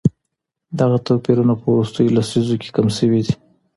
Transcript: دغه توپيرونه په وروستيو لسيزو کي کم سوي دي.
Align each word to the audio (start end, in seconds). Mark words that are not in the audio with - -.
دغه 0.79 0.97
توپيرونه 1.07 1.53
په 1.59 1.65
وروستيو 1.73 2.13
لسيزو 2.17 2.55
کي 2.61 2.69
کم 2.75 2.87
سوي 2.97 3.21
دي. 3.25 3.33